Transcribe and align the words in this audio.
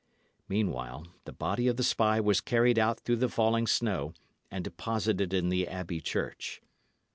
Meanwhile, 0.49 1.05
the 1.25 1.31
body 1.31 1.67
of 1.67 1.77
the 1.77 1.83
spy 1.83 2.19
was 2.19 2.41
carried 2.41 2.79
out 2.79 3.01
through 3.01 3.17
the 3.17 3.29
falling 3.29 3.67
snow 3.67 4.13
and 4.49 4.63
deposited 4.63 5.31
in 5.31 5.49
the 5.49 5.67
abbey 5.67 6.01
church. 6.01 6.59